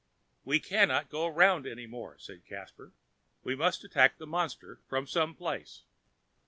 [0.43, 2.91] "We cannot go round any more," said Caspar,
[3.43, 5.83] "we must attack the monster from some place.